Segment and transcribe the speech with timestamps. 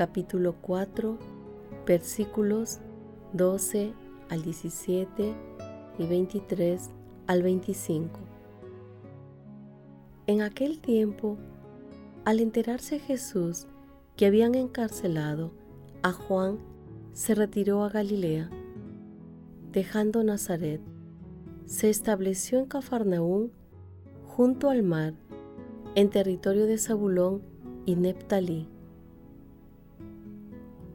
[0.00, 1.18] capítulo 4,
[1.86, 2.78] versículos
[3.34, 3.92] 12
[4.30, 5.34] al 17
[5.98, 6.88] y 23
[7.26, 8.18] al 25.
[10.26, 11.36] En aquel tiempo,
[12.24, 13.66] al enterarse Jesús
[14.16, 15.52] que habían encarcelado
[16.02, 16.60] a Juan,
[17.12, 18.48] se retiró a Galilea,
[19.70, 20.80] dejando Nazaret.
[21.66, 23.52] Se estableció en Cafarnaún
[24.24, 25.12] junto al mar,
[25.94, 27.42] en territorio de Zabulón
[27.84, 28.66] y Neptalí.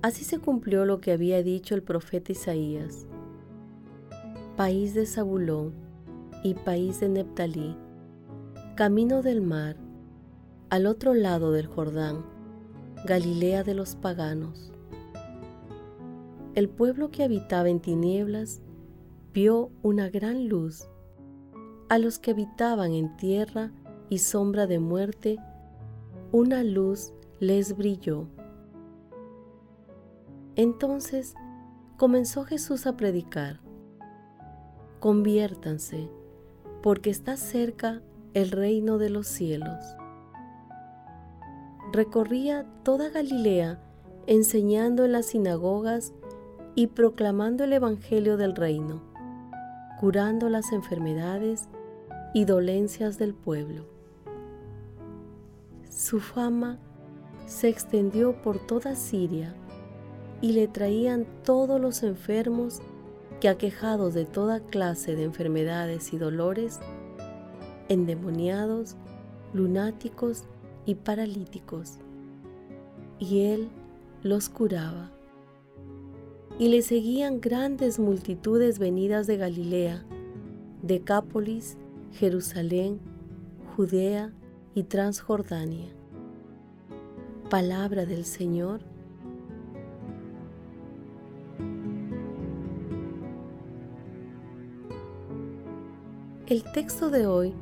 [0.05, 3.07] Así se cumplió lo que había dicho el profeta Isaías.
[4.55, 5.73] País de Zabulón
[6.43, 7.75] y país de Neptalí,
[8.75, 9.77] camino del mar,
[10.69, 12.23] al otro lado del Jordán,
[13.07, 14.71] Galilea de los paganos.
[16.53, 18.61] El pueblo que habitaba en tinieblas
[19.33, 20.87] vio una gran luz
[21.89, 23.71] a los que habitaban en tierra
[24.09, 25.37] y sombra de muerte,
[26.31, 28.27] una luz les brilló.
[30.55, 31.35] Entonces
[31.97, 33.59] comenzó Jesús a predicar,
[34.99, 36.09] conviértanse,
[36.81, 38.01] porque está cerca
[38.33, 39.97] el reino de los cielos.
[41.91, 43.81] Recorría toda Galilea
[44.27, 46.13] enseñando en las sinagogas
[46.73, 49.01] y proclamando el Evangelio del reino,
[49.99, 51.69] curando las enfermedades
[52.33, 53.85] y dolencias del pueblo.
[55.89, 56.79] Su fama
[57.45, 59.55] se extendió por toda Siria
[60.41, 62.81] y le traían todos los enfermos
[63.39, 66.79] que aquejados de toda clase de enfermedades y dolores,
[67.89, 68.95] endemoniados,
[69.53, 70.45] lunáticos
[70.85, 71.99] y paralíticos,
[73.19, 73.69] y él
[74.23, 75.11] los curaba.
[76.57, 80.05] Y le seguían grandes multitudes venidas de Galilea,
[80.81, 81.77] Decápolis
[82.13, 82.99] Jerusalén,
[83.75, 84.31] Judea
[84.73, 85.89] y Transjordania.
[87.49, 88.81] Palabra del Señor.
[96.55, 97.53] El texto de hoy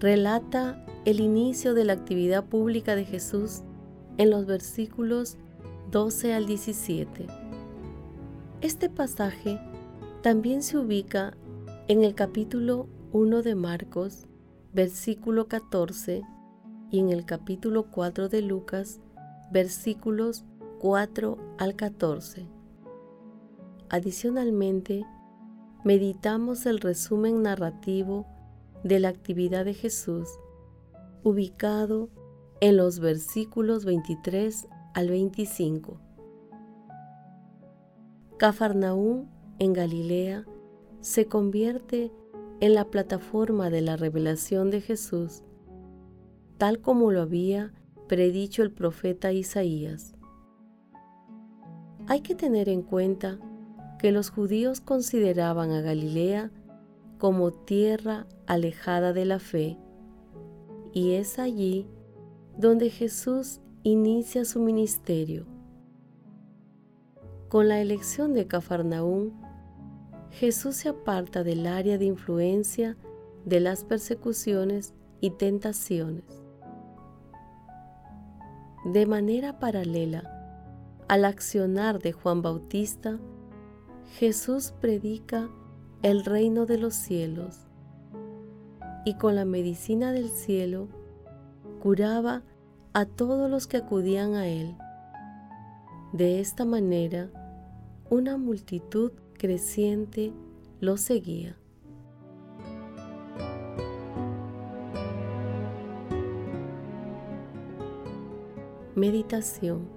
[0.00, 3.60] relata el inicio de la actividad pública de Jesús
[4.16, 5.36] en los versículos
[5.90, 7.26] 12 al 17.
[8.62, 9.60] Este pasaje
[10.22, 11.36] también se ubica
[11.88, 14.24] en el capítulo 1 de Marcos,
[14.72, 16.22] versículo 14,
[16.90, 19.02] y en el capítulo 4 de Lucas,
[19.50, 20.46] versículos
[20.78, 22.46] 4 al 14.
[23.90, 25.04] Adicionalmente,
[25.84, 28.26] meditamos el resumen narrativo
[28.84, 30.28] de la actividad de Jesús,
[31.24, 32.08] ubicado
[32.60, 36.00] en los versículos 23 al 25.
[38.38, 39.26] Cafarnaúm,
[39.58, 40.46] en Galilea,
[41.00, 42.12] se convierte
[42.60, 45.42] en la plataforma de la revelación de Jesús,
[46.58, 47.72] tal como lo había
[48.06, 50.14] predicho el profeta Isaías.
[52.06, 53.38] Hay que tener en cuenta
[54.02, 56.50] que los judíos consideraban a Galilea
[57.18, 59.78] como tierra alejada de la fe,
[60.92, 61.86] y es allí
[62.58, 65.46] donde Jesús inicia su ministerio.
[67.48, 69.40] Con la elección de Cafarnaún,
[70.32, 72.96] Jesús se aparta del área de influencia
[73.44, 76.24] de las persecuciones y tentaciones.
[78.84, 80.28] De manera paralela
[81.06, 83.20] al accionar de Juan Bautista,
[84.10, 85.48] Jesús predica
[86.02, 87.66] el reino de los cielos
[89.04, 90.88] y con la medicina del cielo
[91.80, 92.42] curaba
[92.92, 94.76] a todos los que acudían a él.
[96.12, 97.30] De esta manera,
[98.10, 100.32] una multitud creciente
[100.80, 101.56] lo seguía.
[108.94, 109.88] Meditación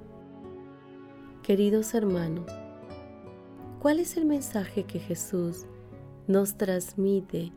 [1.44, 2.50] Queridos hermanos,
[3.86, 5.68] ¿cuál es el mensaje que Jesús
[6.26, 7.52] nos transmite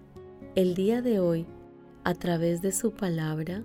[0.56, 1.46] el día de hoy
[2.04, 3.64] a través de su palabra?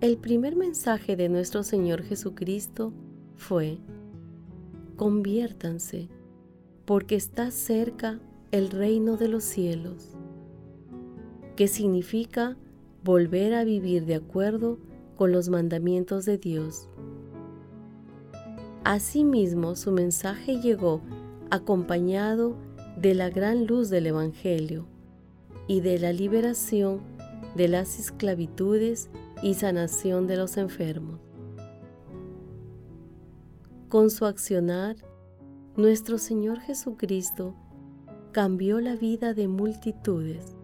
[0.00, 2.94] El primer mensaje de nuestro Señor Jesucristo
[3.36, 3.76] fue,
[4.96, 6.08] conviértanse,
[6.86, 8.18] porque está cerca
[8.50, 10.16] el reino de los cielos,
[11.54, 12.56] que significa
[13.04, 14.78] volver a vivir de acuerdo
[15.16, 16.88] con los mandamientos de Dios.
[18.94, 21.00] Asimismo, su mensaje llegó
[21.50, 22.54] acompañado
[22.96, 24.86] de la gran luz del Evangelio
[25.66, 27.00] y de la liberación
[27.56, 29.10] de las esclavitudes
[29.42, 31.18] y sanación de los enfermos.
[33.88, 34.94] Con su accionar,
[35.76, 37.56] nuestro Señor Jesucristo
[38.30, 40.54] cambió la vida de multitudes,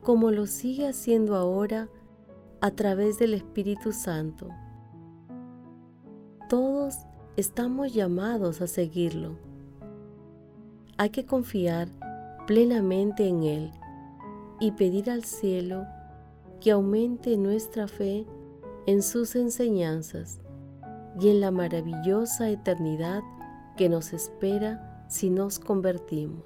[0.00, 1.90] como lo sigue haciendo ahora
[2.62, 4.48] a través del Espíritu Santo.
[6.52, 6.98] Todos
[7.38, 9.38] estamos llamados a seguirlo.
[10.98, 11.88] Hay que confiar
[12.46, 13.70] plenamente en Él
[14.60, 15.86] y pedir al cielo
[16.60, 18.26] que aumente nuestra fe
[18.84, 20.42] en sus enseñanzas
[21.18, 23.22] y en la maravillosa eternidad
[23.78, 26.44] que nos espera si nos convertimos.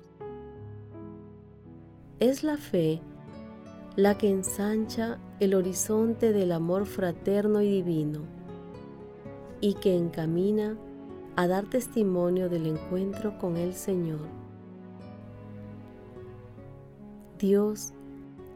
[2.20, 3.00] Es la fe
[3.97, 8.36] la que ensancha el horizonte del amor fraterno y divino
[9.61, 10.76] y que encamina
[11.37, 14.20] a dar testimonio del encuentro con el Señor.
[17.38, 17.93] Dios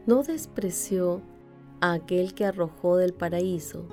[0.07, 1.21] no despreció
[1.79, 3.85] a aquel que arrojó del paraíso,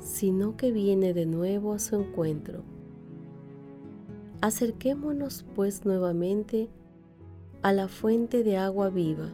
[0.00, 2.62] sino que viene de nuevo a su encuentro.
[4.40, 6.68] Acerquémonos pues nuevamente
[7.62, 9.30] a la fuente de agua viva,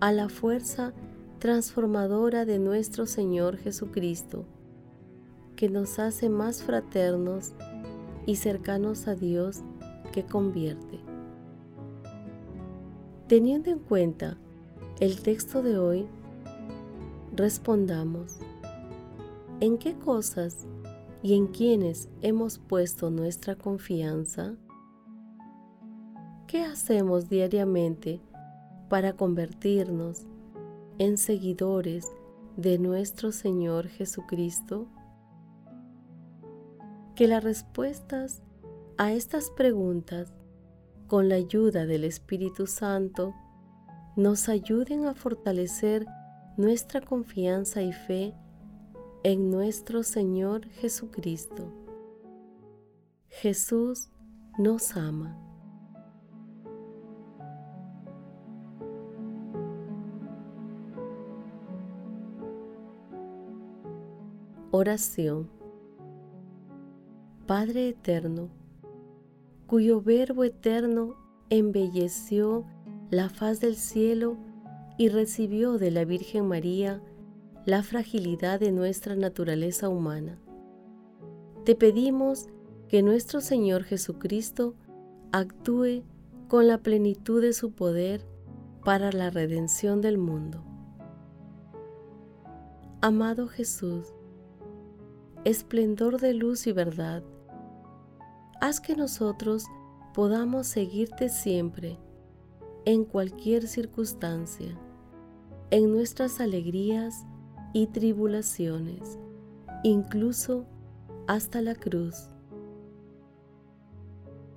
[0.00, 0.92] a la fuerza
[1.38, 4.44] transformadora de nuestro Señor Jesucristo,
[5.54, 7.52] que nos hace más fraternos
[8.26, 9.60] y cercanos a Dios
[10.12, 11.00] que convierte.
[13.28, 14.38] Teniendo en cuenta
[15.00, 16.06] el texto de hoy,
[17.34, 18.38] respondamos,
[19.60, 20.66] ¿en qué cosas
[21.22, 24.54] y en quiénes hemos puesto nuestra confianza?
[26.46, 28.20] ¿Qué hacemos diariamente
[28.88, 30.24] para convertirnos
[30.98, 32.06] en seguidores
[32.56, 34.88] de nuestro Señor Jesucristo?
[37.14, 38.42] Que las respuestas
[38.98, 40.32] a estas preguntas,
[41.06, 43.34] con la ayuda del Espíritu Santo,
[44.16, 46.06] nos ayuden a fortalecer
[46.56, 48.34] nuestra confianza y fe
[49.22, 51.72] en nuestro Señor Jesucristo.
[53.28, 54.08] Jesús
[54.58, 55.45] nos ama.
[64.78, 65.48] Oración
[67.46, 68.50] Padre Eterno,
[69.66, 71.16] cuyo Verbo Eterno
[71.48, 72.66] embelleció
[73.08, 74.36] la faz del cielo
[74.98, 77.00] y recibió de la Virgen María
[77.64, 80.38] la fragilidad de nuestra naturaleza humana.
[81.64, 82.48] Te pedimos
[82.90, 84.74] que nuestro Señor Jesucristo
[85.32, 86.02] actúe
[86.48, 88.26] con la plenitud de su poder
[88.84, 90.62] para la redención del mundo.
[93.00, 94.15] Amado Jesús,
[95.46, 97.22] esplendor de luz y verdad,
[98.60, 99.64] haz que nosotros
[100.12, 102.00] podamos seguirte siempre
[102.84, 104.76] en cualquier circunstancia,
[105.70, 107.24] en nuestras alegrías
[107.72, 109.20] y tribulaciones,
[109.84, 110.66] incluso
[111.28, 112.28] hasta la cruz.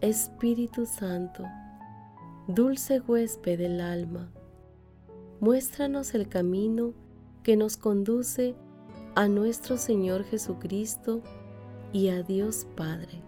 [0.01, 1.43] Espíritu Santo,
[2.48, 4.31] dulce huésped del alma,
[5.39, 6.96] muéstranos el camino
[7.43, 8.55] que nos conduce
[9.15, 11.21] a nuestro Señor Jesucristo
[11.91, 13.21] y a Dios Padre.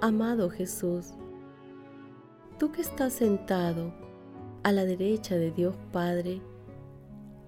[0.00, 1.14] Amado Jesús,
[2.58, 3.92] tú que estás sentado
[4.62, 6.40] a la derecha de Dios Padre,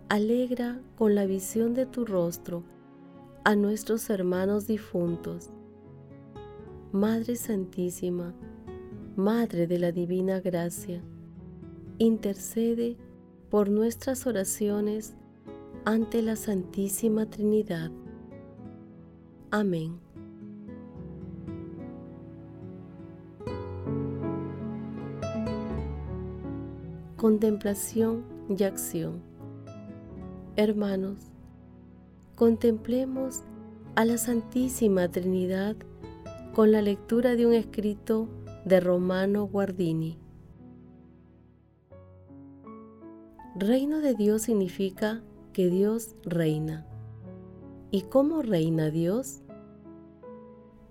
[0.09, 2.65] alegra con la visión de tu rostro
[3.45, 5.51] a nuestros hermanos difuntos.
[6.93, 8.35] Madre Santísima,
[9.15, 11.03] Madre de la Divina Gracia,
[11.99, 12.97] intercede
[13.49, 15.15] por nuestras oraciones
[15.85, 17.91] ante la Santísima Trinidad.
[19.51, 19.99] Amén.
[27.17, 28.25] Contemplación
[28.57, 29.23] y acción.
[30.57, 31.19] Hermanos,
[32.35, 33.43] contemplemos
[33.95, 35.77] a la Santísima Trinidad
[36.55, 38.29] con la lectura de un escrito
[38.65, 40.19] de Romano Guardini.
[43.57, 46.87] Reino de Dios significa que Dios reina.
[47.91, 49.43] ¿Y cómo reina Dios?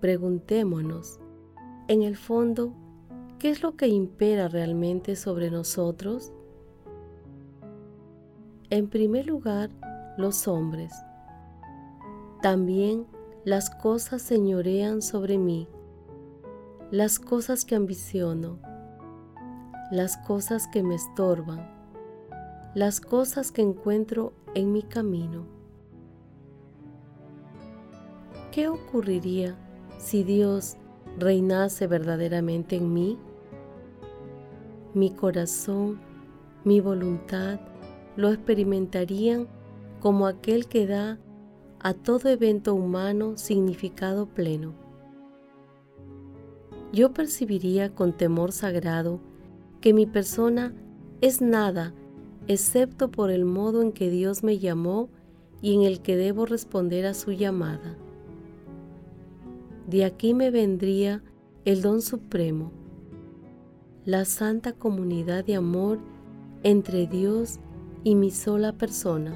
[0.00, 1.20] Preguntémonos,
[1.88, 2.72] en el fondo,
[3.38, 6.32] ¿qué es lo que impera realmente sobre nosotros?
[8.70, 9.70] En primer lugar,
[10.16, 10.92] los hombres.
[12.42, 13.06] También
[13.44, 15.68] las cosas señorean sobre mí,
[16.90, 18.58] las cosas que ambiciono,
[19.90, 21.79] las cosas que me estorban,
[22.74, 25.44] las cosas que encuentro en mi camino.
[28.52, 29.56] ¿Qué ocurriría
[29.98, 30.76] si Dios
[31.18, 33.18] reinase verdaderamente en mí?
[34.94, 36.00] Mi corazón,
[36.64, 37.60] mi voluntad,
[38.16, 39.48] lo experimentarían
[40.00, 41.18] como aquel que da
[41.80, 44.74] a todo evento humano significado pleno.
[46.92, 49.20] Yo percibiría con temor sagrado
[49.80, 50.74] que mi persona
[51.20, 51.94] es nada
[52.52, 55.08] excepto por el modo en que Dios me llamó
[55.62, 57.96] y en el que debo responder a su llamada.
[59.86, 61.22] De aquí me vendría
[61.64, 62.72] el don supremo,
[64.04, 66.00] la santa comunidad de amor
[66.64, 67.60] entre Dios
[68.02, 69.32] y mi sola persona.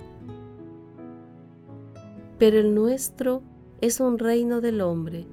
[2.40, 3.42] Pero el nuestro
[3.80, 5.24] es un reino del hombre,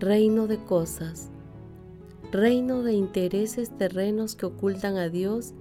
[0.00, 1.30] reino de cosas,
[2.32, 5.54] reino de intereses terrenos que ocultan a Dios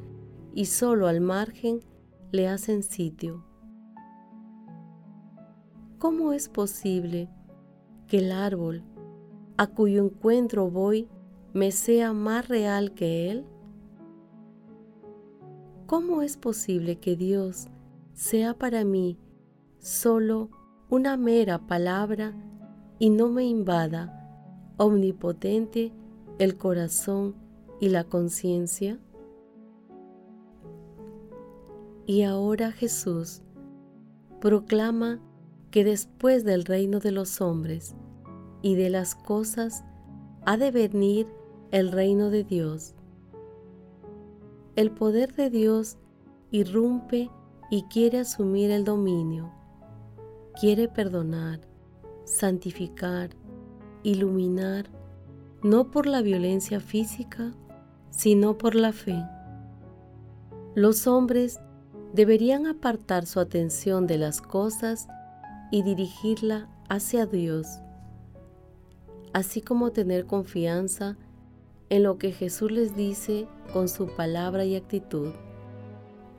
[0.55, 1.81] y solo al margen
[2.31, 3.45] le hacen sitio.
[6.00, 7.29] ¿Cómo es posible
[8.07, 8.83] que el árbol
[9.57, 11.09] a cuyo encuentro voy
[11.53, 13.45] me sea más real que él?
[15.88, 17.67] ¿Cómo es posible que Dios
[18.13, 19.19] sea para mí
[19.79, 20.50] solo
[20.89, 22.33] una mera palabra
[22.97, 25.91] y no me invada omnipotente
[26.39, 27.35] el corazón
[27.81, 29.00] y la conciencia?
[32.05, 33.41] Y ahora Jesús
[34.39, 35.19] proclama
[35.71, 37.95] que después del reino de los hombres
[38.62, 39.83] y de las cosas
[40.45, 41.27] ha de venir
[41.71, 42.95] el reino de Dios
[44.75, 45.97] el poder de Dios
[46.51, 47.29] irrumpe
[47.71, 49.51] y quiere asumir el dominio.
[50.59, 51.62] Quiere perdonar,
[52.25, 53.29] santificar,
[54.03, 54.89] iluminar,
[55.63, 57.53] no por la violencia física,
[58.09, 59.17] sino por la fe.
[60.75, 61.62] Los hombres
[62.15, 65.10] deberían apartar su atención de las cosas
[65.69, 67.67] y dirigirla hacia Dios,
[69.34, 71.17] así como tener confianza
[71.89, 75.34] en lo que Jesús les dice con su palabra y actitud,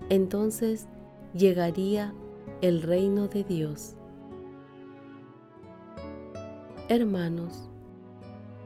[0.09, 0.87] entonces
[1.35, 2.14] llegaría
[2.62, 3.97] el reino de Dios.
[6.88, 7.68] Hermanos,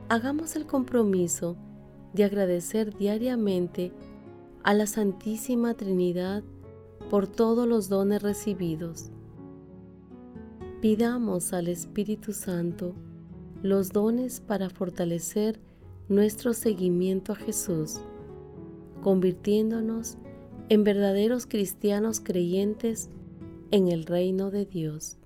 [0.09, 1.57] hagamos el compromiso
[2.12, 3.90] de agradecer diariamente
[4.62, 6.45] a la Santísima Trinidad
[7.11, 9.11] por todos los dones recibidos.
[10.81, 12.95] Pidamos al Espíritu Santo
[13.62, 15.61] los dones para fortalecer
[16.09, 18.00] nuestro seguimiento a Jesús,
[19.02, 20.19] convirtiéndonos
[20.69, 23.11] en verdaderos cristianos creyentes
[23.73, 25.19] en el reino de Dios.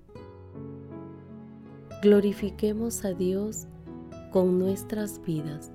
[2.01, 3.67] Glorifiquemos a Dios
[4.31, 5.74] con nuestras vidas.